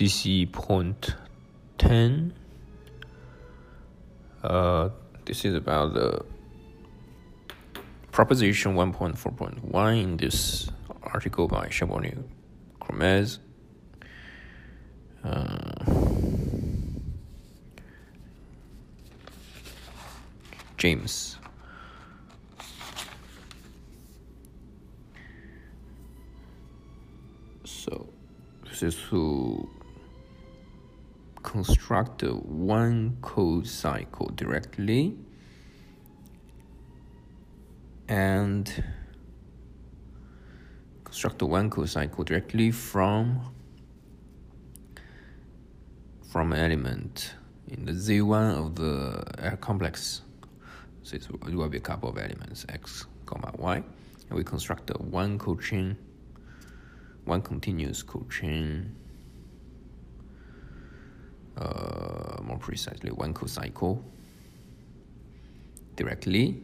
[0.00, 1.14] CC point
[1.76, 2.32] 10.
[4.42, 4.88] Uh,
[5.26, 6.24] this is about the
[8.10, 10.70] proposition 1.4.1 in this
[11.02, 12.22] article by Cherbonnier
[12.80, 13.40] Colmez.
[15.22, 15.74] Uh,
[20.78, 21.36] James.
[27.66, 28.08] So
[28.64, 29.68] this is to
[31.42, 35.16] construct the one cocycle directly
[38.08, 38.84] and
[41.04, 43.52] construct the one cocycle directly from
[46.30, 47.34] from element
[47.68, 50.22] in the z1 of the complex.
[51.02, 54.94] So it will be a couple of elements x comma y, and we construct a
[54.94, 55.96] one cochain,
[57.24, 58.94] one continuous cochain.
[61.60, 64.02] Uh, more precisely, one cocycle
[65.94, 66.62] directly.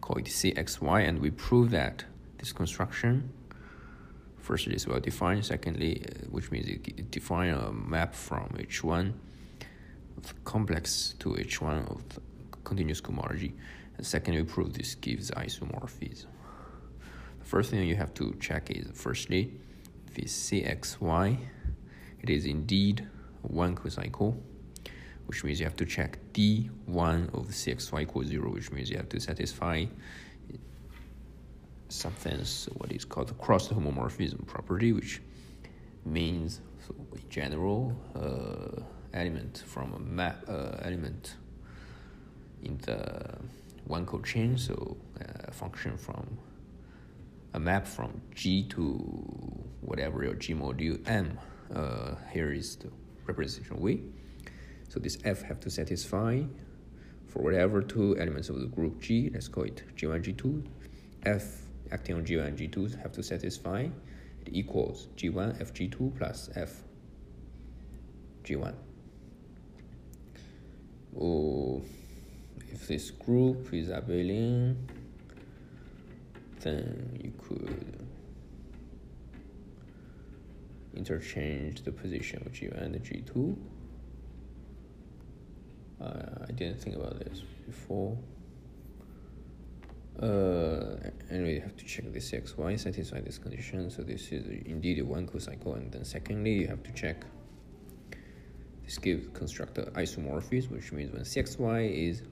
[0.00, 2.04] Call it CXY, and we prove that
[2.38, 3.30] this construction
[4.44, 9.12] firstly is well defined secondly uh, which means it define a map from h1
[10.18, 12.02] of complex to h1 of
[12.62, 13.52] continuous cohomology
[13.96, 16.26] and secondly we prove this gives isomorphism
[17.38, 19.50] the first thing you have to check is firstly
[20.12, 21.38] this cxy
[22.20, 23.08] it is indeed
[23.48, 24.36] one cocycle
[25.26, 29.08] which means you have to check d1 of cxy equals 0 which means you have
[29.08, 29.84] to satisfy
[31.94, 35.20] something what is called the cross homomorphism property, which
[36.04, 38.82] means so in general uh,
[39.14, 41.36] element from a map uh, element
[42.62, 43.38] in the
[43.86, 46.38] one code cochain, so a uh, function from
[47.52, 48.80] a map from G to
[49.82, 51.38] whatever your G module M.
[51.74, 52.90] Uh, here is the
[53.26, 54.00] representation way.
[54.88, 56.42] So this F have to satisfy
[57.26, 59.30] for whatever two elements of the group G.
[59.32, 60.64] Let's call it G1, G2.
[61.26, 63.88] F acting on G1 and G2 have to satisfy,
[64.46, 66.82] it equals G1 FG2 plus F
[68.44, 68.74] G1.
[71.18, 71.82] Oh,
[72.72, 74.76] if this group is abelian,
[76.60, 78.03] then you could
[80.96, 83.56] interchange the position of G1 and G2.
[86.00, 88.16] Uh, I didn't think about this before.
[90.20, 90.96] Uh,
[91.30, 93.90] anyway, you have to check this xy satisfy this condition.
[93.90, 97.24] So this is indeed a one cocycle, and then secondly, you have to check
[98.84, 102.22] this gives construct the isomorphism, which means when cxy is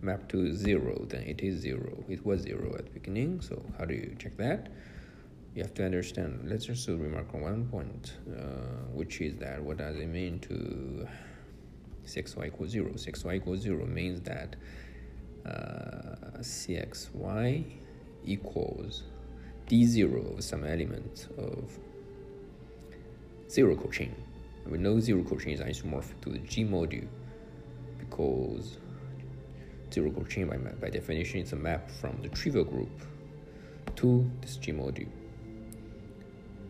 [0.00, 2.02] mapped to zero, then it is zero.
[2.08, 3.40] It was zero at the beginning.
[3.40, 4.68] So how do you check that?
[5.54, 6.48] You have to understand.
[6.48, 11.06] Let's just remark on one point, uh, which is that what does it mean to
[12.06, 12.90] 6y equals zero?
[12.92, 14.56] 6y equals zero means that
[15.44, 17.64] uh, cxy
[18.24, 19.02] equals
[19.68, 21.78] d0 of some element of
[23.50, 24.12] zero cochain.
[24.66, 27.08] We know zero cochain is isomorphic to the G module
[27.98, 28.78] because
[29.92, 33.02] zero cochain by, by definition is a map from the trivial group
[33.96, 35.08] to this G module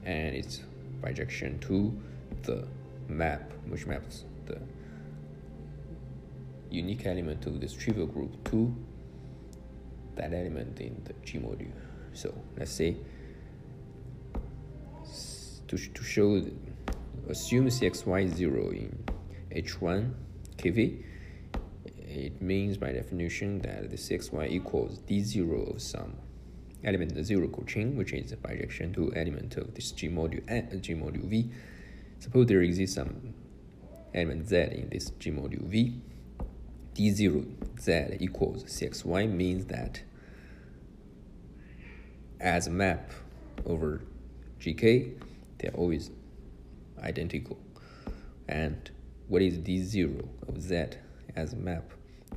[0.05, 0.63] and it's
[1.01, 1.93] bijection to
[2.43, 2.67] the
[3.09, 4.59] map which maps the
[6.71, 8.75] unique element of this trivial group to
[10.17, 11.73] that element in the G module.
[12.13, 12.97] So let's say
[15.69, 16.43] to, to show,
[17.29, 19.05] assume CXY0 in
[19.51, 20.13] H1
[20.59, 21.03] KV,
[21.97, 26.15] it means by definition that the CXY equals D0 of some
[26.85, 30.43] element in the zero cochain, which is a bijection to element of this G module
[30.51, 31.51] uh, G module V.
[32.19, 33.35] Suppose there exists some
[34.15, 36.01] element Z in this G module V.
[36.95, 37.47] D0
[37.81, 40.03] z equals cxy means that
[42.41, 43.11] as a map
[43.65, 44.03] over
[44.61, 45.15] gk
[45.59, 46.11] they're always
[47.03, 47.59] identical.
[48.49, 48.91] And
[49.29, 50.85] what is d0 of z
[51.35, 51.91] as a map?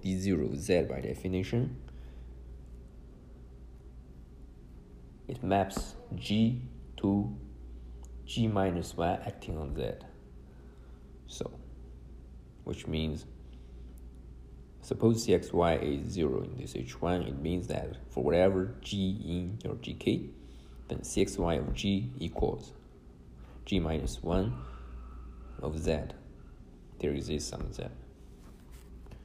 [0.03, 1.75] D0 z by definition
[5.27, 6.61] it maps g
[6.97, 7.35] to
[8.25, 9.91] g minus y acting on z
[11.27, 11.51] so
[12.63, 13.25] which means
[14.85, 19.73] Suppose cxy is 0 in this h1, it means that for whatever g in your
[19.77, 20.29] gk,
[20.89, 22.71] then cxy of g equals
[23.65, 24.53] g minus 1
[25.63, 26.01] of z.
[26.99, 27.85] There exists some z.